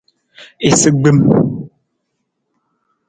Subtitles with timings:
[0.69, 1.19] Isagbim.